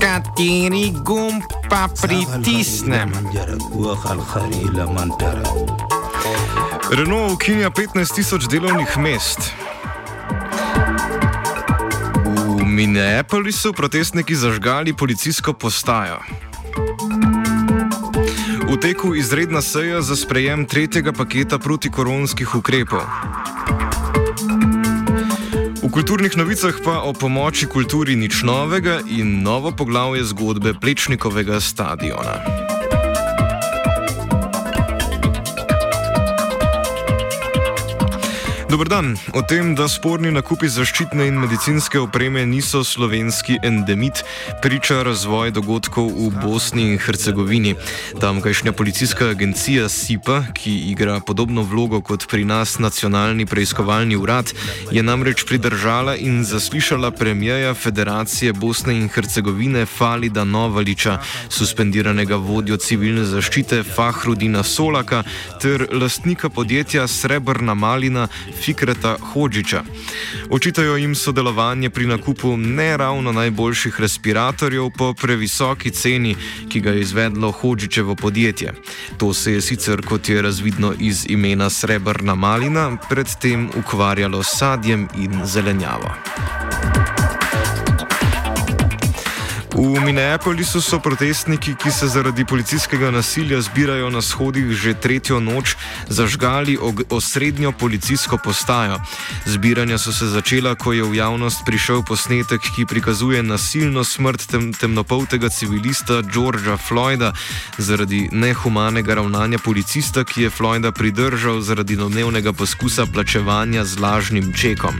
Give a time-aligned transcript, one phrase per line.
[0.00, 3.10] Kateri gumb pa pritisnem?
[6.90, 9.52] Renault ukinja 15 tisoč delovnih mest.
[12.58, 16.22] V Minneapolisu protestniki zažgali policijsko postajo.
[18.72, 23.04] V teku izredna seja za sprejem tretjega paketa protikoronskih ukrepov.
[25.92, 32.71] Kulturnih novicah pa o pomoči kulturi nič novega in novo poglavje zgodbe Plečnikovega stadiona.
[38.72, 39.18] Dobr dan.
[39.36, 44.22] O tem, da sporni nakupi zaščitne in medicinske opreme niso slovenski endemit,
[44.64, 47.74] priča razvoj dogodkov v Bosni in Hercegovini.
[48.22, 54.54] Tamkajšnja policijska agencija SIPA, ki igra podobno vlogo kot pri nas nacionalni preiskovalni urad,
[54.88, 63.28] je namreč pridržala in zaslišala premijeja Federacije Bosne in Hercegovine Falida Novaliča, suspendiranega vodjo civilne
[63.28, 65.22] zaščite Fahrudina Solaka
[65.60, 68.28] ter lastnika podjetja Srebrna Malina.
[68.62, 69.82] Fikreta Hodžiča.
[70.50, 76.36] Očitajo jim sodelovanje pri nakupu ne ravno najboljših respiratorjev po previsoki ceni,
[76.68, 78.72] ki ga je izvedlo Hodžičevo podjetje.
[79.18, 85.08] To se je sicer, kot je razvidno iz imena Srebrna Malina, predtem ukvarjalo s sadjem
[85.18, 86.14] in zelenjavo.
[89.82, 95.74] V Minneapolisu so protestniki, ki se zaradi policijskega nasilja zbirajo na shodih že tretjo noč,
[96.06, 96.78] zažgali
[97.10, 99.00] osrednjo policijsko postajo.
[99.46, 104.70] Zbiranja so se začela, ko je v javnost prišel posnetek, ki prikazuje nasilno smrt tem,
[104.72, 107.32] temnopoltega civilista Georgea Floyda
[107.78, 114.94] zaradi nehumanega ravnanja policista, ki je Floyda pridržal zaradi domnevnega poskusa plačevanja z lažnim čekom.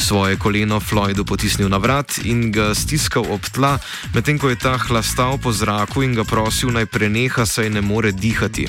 [0.00, 3.76] Svoje koleno Floydu potisnil na vrat in ga stiskal ob tla
[4.14, 8.12] medtem ko je ta hlastal po zraku in ga prosil naj preneha, saj ne more
[8.12, 8.68] dihati.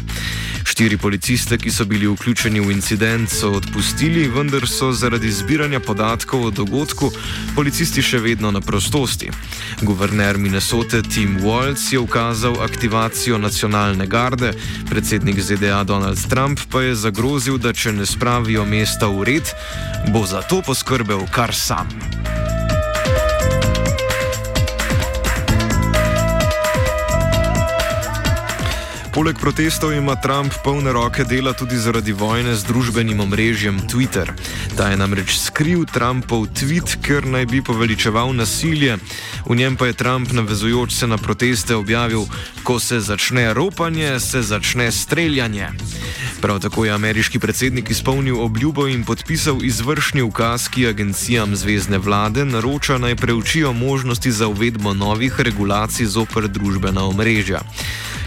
[0.66, 6.46] Štiri policiste, ki so bili vključeni v incident, so odpustili, vendar so zaradi zbiranja podatkov
[6.46, 7.12] o dogodku
[7.56, 9.30] policisti še vedno na prostosti.
[9.82, 14.54] Guverner Minnesote Tim Waltz je ukazal aktivacijo nacionalne garde,
[14.90, 19.56] predsednik ZDA Donald Trump pa je zagrozil, da če ne spravijo mesta v red,
[20.10, 22.25] bo za to poskrbel kar sam.
[29.16, 34.28] Poleg protestov ima Trump polne roke dela tudi zaradi vojne z družbenim omrežjem Twitter.
[34.76, 39.00] Ta je namreč skril Trumpov tweet, ker naj bi poveličeval nasilje.
[39.48, 42.28] V njem pa je Trump navezujoč se na proteste objavil:
[42.68, 45.72] Ko se začne ropanje, se začne streljanje.
[46.44, 52.46] Prav tako je ameriški predsednik izpolnil obljubo in podpisal izvršni ukaz, ki agencijam zvezdne vlade
[52.46, 57.64] naroča naj preučijo možnosti za uvedbo novih regulacij zoper družbena omrežja.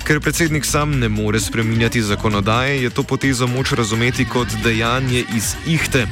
[0.08, 5.52] Ker predsednik sam ne more spreminjati zakonodaje, je to potezo moč razumeti kot dejanje iz
[5.66, 6.06] ihte,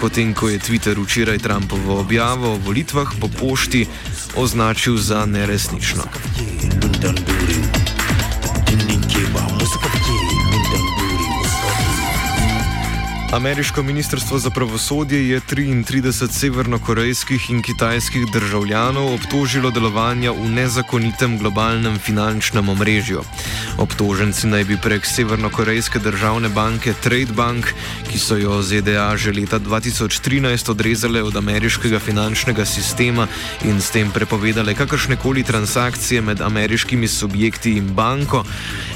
[0.00, 3.86] potem ko je Twitter včeraj Trumpovo objavo o volitvah po pošti
[4.36, 6.02] označil za neresnično.
[13.32, 21.98] Ameriško ministrstvo za pravosodje je 33 severnokorejskih in kitajskih državljanov obtožilo delovanja v nezakonitem globalnem
[21.98, 23.22] finančnem omrežju.
[23.78, 27.72] Obtoženci naj bi prek severnokorejske državne banke Trade Bank,
[28.10, 33.26] ki so jo ZDA že leta 2013 odrezale od ameriškega finančnega sistema
[33.64, 38.44] in s tem prepovedale kakršnekoli transakcije med ameriškimi subjekti in banko,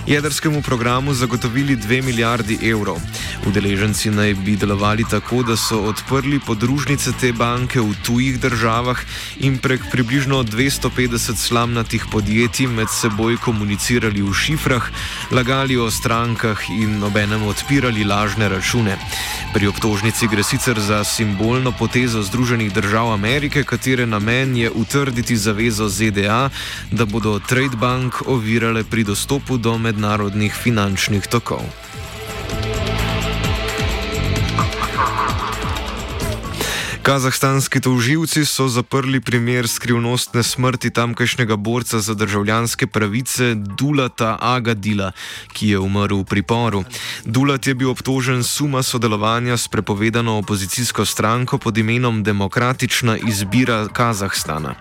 [0.06, 3.00] jedrskemu programu zagotovili 2 milijardi evrov.
[3.46, 8.98] Udeleženci naj bi delovali tako, da so odprli podružnice te banke v tujih državah
[9.40, 14.90] in prek približno 250 slamnatih podjetij med seboj komunicirali v šifrah,
[15.30, 18.98] lagali o strankah in obenem odpirali lažne račune.
[19.54, 25.88] Pri obtožnici gre sicer za simbolno potezo Združenih držav Amerike, katere namen je utrditi zavezo
[25.88, 26.50] ZDA,
[26.90, 31.62] da bodo Trade Bank ovirale pri dostopu do mednarodnih finančnih tokov.
[37.06, 45.12] Kazahstanski toživci so zaprli primer skrivnostne smrti tamkajšnjega borca za državljanske pravice Dulata Agadila,
[45.52, 46.82] ki je umrl v priporu.
[47.24, 54.74] Dulat je bil obtožen suma sodelovanja s prepovedano opozicijsko stranko pod imenom Demokratična izbira Kazahstana.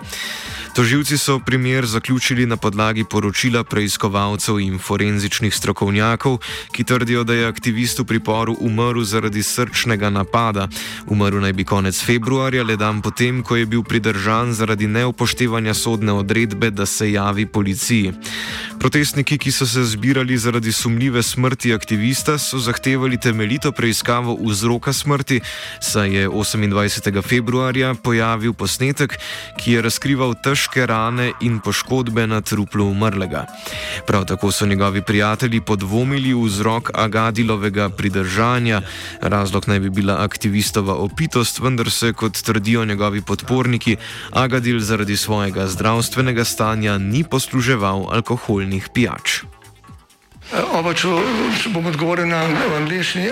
[0.76, 6.38] Toživci so primer zaključili na podlagi poročila preiskovalcev in forenzičnih strokovnjakov,
[6.72, 10.68] ki trdijo, da je aktivist v priporu umrl zaradi srčnega napada.
[11.08, 12.15] Umrl naj bi konec februarja,
[12.64, 18.14] le dan potem, ko je bil pridržan zaradi neupoštevanja sodne odredbe, da se javi policiji.
[18.80, 25.42] Protestniki, ki so se zbirali zaradi sumljive smrti aktivista, so zahtevali temeljito preiskavo vzroka smrti,
[25.80, 27.22] saj je 28.
[27.24, 29.18] februarja pojavil posnetek,
[29.58, 33.46] ki je razkrival težke rane in poškodbe na truplu umrlega.
[34.08, 38.82] Prav tako so njegovi prijatelji podvomili vzrok Agadilovega pridržanja.
[39.22, 43.98] Razlog naj bi bila aktivistova opitost, vendar se, kot trdijo njegovi podporniki,
[44.32, 49.44] Agadil zaradi svojega zdravstvenega stanja ni posluževal alkoholnih pijač.
[50.54, 51.10] Oba, če,
[51.62, 52.44] če bom odgovoril na
[52.78, 53.32] angliški.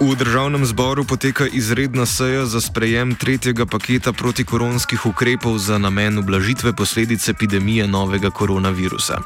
[0.00, 6.72] V državnem zboru poteka izredna seja za sprejem tretjega paketa protikoronskih ukrepov za namen ublažitve
[6.72, 9.18] posledic epidemije novega koronavirusa.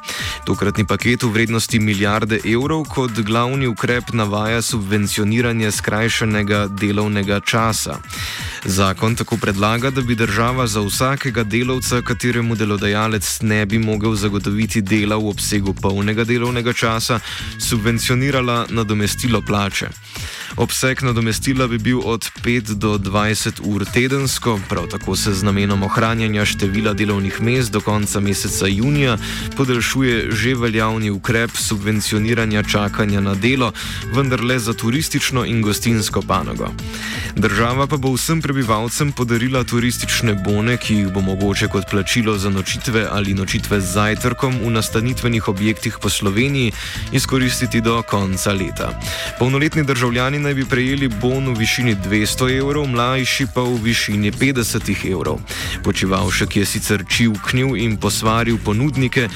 [0.47, 7.99] Tokratni paket v vrednosti milijarde evrov kot glavni ukrep navaja subvencioniranje skrajšanega delovnega časa.
[8.65, 14.83] Zakon tako predlaga, da bi država za vsakega delavca, kateremu delodajalec ne bi mogel zagotoviti
[14.83, 17.21] dela v obsegu polnega delovnega časa,
[17.59, 19.89] subvencionirala nadomestilo plače.
[20.57, 25.83] Obseg nadomestila bi bil od 5 do 20 ur tedensko, prav tako se z namenom
[25.83, 29.17] ohranjanja števila delovnih mest do konca meseca junija
[29.57, 33.73] podaljšuje že veljavni ukrep subvencioniranja čakanja na delo,
[34.13, 36.71] vendar le za turistično in gostinsko panogo.
[37.37, 42.51] Država pa bo vsem prebivalcem podarila turistične bone, ki jih bo mogoče kot plačilo za
[42.51, 46.73] nočitve ali nočitve z zajtrkom v nastanitvenih objektih po Sloveniji
[47.13, 49.01] izkoristiti do konca leta.
[49.39, 54.91] Polnoletni državljani naj bi prejeli bon v višini 200 evrov, mlajši pa v višini 50
[55.11, 55.41] evrov.
[55.85, 59.29] Počivalšek je sicer čivknil in posvaril ponudnike,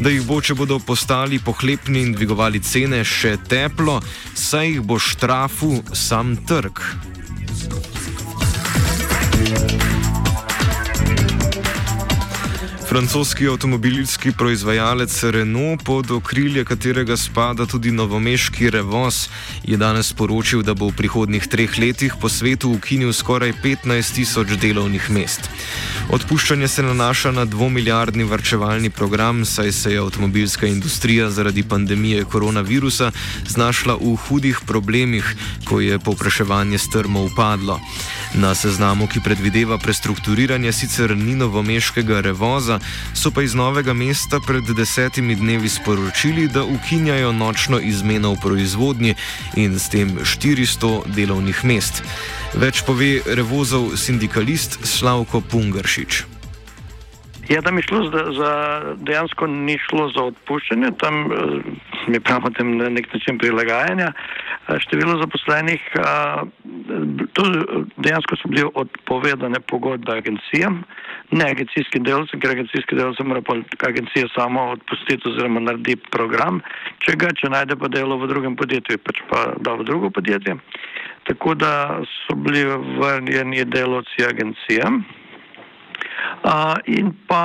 [0.00, 4.00] da jih bo, če bodo postali pohlepni in dvigovali cene, še teplo,
[4.34, 6.80] saj jih bo štrafu sam trg.
[12.96, 19.28] Francoski avtomobilski proizvajalec Renault, pod okrilje katerega spada tudi novomeški Revoz,
[19.64, 24.56] je danes sporočil, da bo v prihodnih treh letih po svetu ukinil skoraj 15 tisoč
[24.56, 25.50] delovnih mest.
[26.06, 33.10] Odpuščanje se nanaša na dvomilijardni varčevalni program, saj se je avtomobilska industrija zaradi pandemije koronavirusa
[33.48, 37.80] znašla v hudih problemih, ko je povpraševanje strmo upadlo.
[38.34, 42.78] Na seznamu, ki predvideva prestrukturiranje sicer ni novomeškega Revoza,
[43.14, 49.14] so pa iz novega mesta pred desetimi dnevi sporočili, da ukinjajo nočno izmeno v proizvodnji
[49.56, 52.02] in s tem 400 delovnih mest.
[52.54, 55.40] Več pove Revozov sindikalist Slavko
[55.96, 56.26] Pungaršič.
[57.46, 58.50] Ja, tam je šlo za, za
[59.06, 61.36] dejansko ni šlo za odpuščanje, tam eh,
[62.10, 64.08] mi pravimo tem na nek način prilagajanja.
[64.10, 66.40] Eh, število zaposlenih, eh,
[67.38, 67.44] to
[68.02, 70.82] dejansko so bile odpovedane pogodbe agencijam,
[71.30, 73.54] ne agencijskim delovcem, ker agencijski delovci mora pa
[73.88, 76.58] agencija samo odpustiti oziroma narediti program,
[77.06, 80.58] če ga, če najde pa delo v drugem podjetju, pač pa da v drugo podjetje.
[81.30, 82.66] Tako da so bili
[82.98, 85.04] vrnjeni delovci agencijam.
[86.86, 87.42] In pa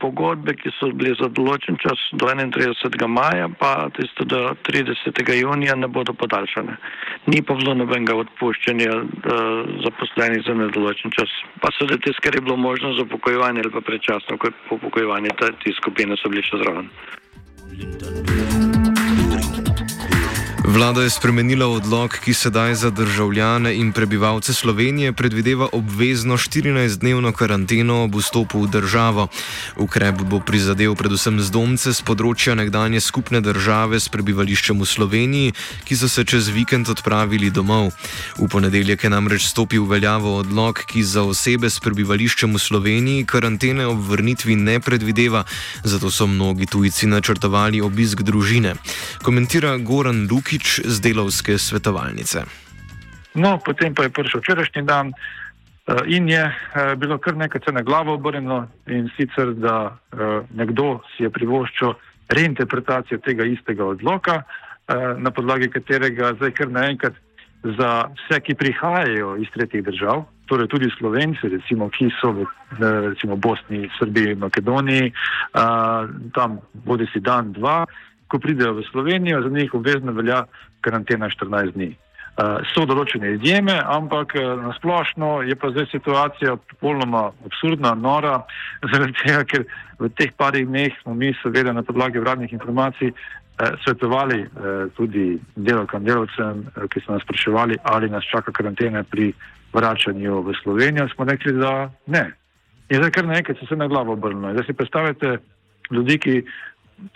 [0.00, 3.06] pogodbe, ki so bile za določen čas do 31.
[3.06, 5.22] maja, pa tisto do 30.
[5.38, 6.76] junija ne bodo podaljšane.
[7.26, 8.98] Ni pa bilo nobenega odpuščanja
[9.84, 11.30] zaposlenih za nedoločen čas.
[11.62, 14.38] Pa so te, kar je bilo možno za upokojevanje ali pa predčasno
[14.70, 18.57] upokojevanje, te skupine so bile še zraven.
[20.78, 28.04] Vlada je spremenila odlog, ki sedaj za državljane in prebivalce Slovenije predvideva obvezno 14-dnevno karanteno
[28.04, 29.26] ob vstopu v državo.
[29.76, 35.98] Ukrep bo prizadel predvsem zdomce z področja nekdanje skupne države s prebivališčem v Sloveniji, ki
[35.98, 37.90] so se čez vikend odpravili domov.
[38.38, 43.26] V ponedeljek je namreč stopil v veljavo odlog, ki za osebe s prebivališčem v Sloveniji
[43.26, 45.42] karantene ob vrnitvi ne predvideva,
[45.82, 48.78] zato so mnogi tujci načrtovali obisk družine.
[49.26, 50.67] Komentira Goran Luki.
[50.68, 52.44] Lukič z delovske svetovalnice.
[53.40, 55.16] No, potem pa je prišel včerajšnji dan,
[56.04, 56.44] In je
[57.00, 59.96] bilo kar nekaj se na glavo obrnjeno in sicer, da
[60.52, 61.94] nekdo si je privoščil
[62.28, 64.42] reinterpretacijo tega istega odloka,
[65.16, 67.16] na podlagi katerega zdaj kar naenkrat
[67.64, 72.44] za vse, ki prihajajo iz tretjih držav, torej tudi Slovenci, recimo, ki so v
[73.08, 75.08] recimo, Bosni, Srbiji, Makedoniji,
[76.36, 77.86] tam bodi si dan, dva,
[78.28, 80.44] ko pridejo v Slovenijo, za njih obvezno velja
[80.80, 81.94] karantena 14 dni.
[82.38, 88.36] Uh, so določene izjeme, ampak nasplošno je pa zdaj situacija popolnoma absurdna, nora,
[88.92, 89.64] zaradi tega, ker
[89.98, 94.48] v teh parih dneh smo mi, seveda, na podlagi vradnih informacij eh, svetovali eh,
[94.96, 99.32] tudi delovkam, delovcem, eh, ki so nas spraševali, ali nas čaka karantena pri
[99.74, 101.08] vračanju v Slovenijo.
[101.14, 102.24] Smo rekli, da ne.
[102.88, 104.54] In zdaj kar nekaj se je na glavo obrnilo.
[104.54, 105.38] Zdaj si predstavljate
[105.90, 106.34] ljudi, ki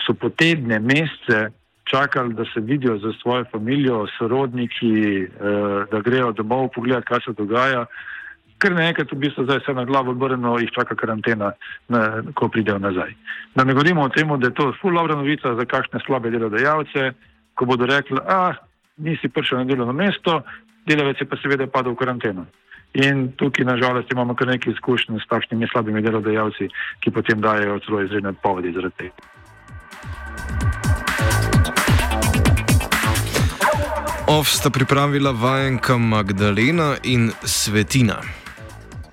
[0.07, 1.51] so po tedne, mesece
[1.85, 5.29] čakali, da se vidijo za svojo družino, sorodniki, eh,
[5.91, 7.87] da grejo domov pogledati, kaj se dogaja.
[8.59, 11.53] Ker nekaj, v bistvu zdaj se na glavo obrnemo, jih čaka karantena,
[11.89, 13.15] na, ko pridejo nazaj.
[13.55, 17.11] Da ne govorimo o tem, da je to fulovna novica za kakšne slabe delodajalce,
[17.55, 18.55] ko bodo rekli, ah,
[18.97, 20.43] nisi prišel na delovno mesto,
[20.87, 22.47] delavec je pa seveda padel v karanteno.
[22.95, 26.69] In tukaj, nažalost, imamo kar nekaj izkušenj s takšnimi slabimi delodajalci,
[27.01, 29.32] ki potem dajo celo izredne povedi zaradi tega.
[34.33, 38.42] Ov sta pripravila vajenka Magdalena in Svetina.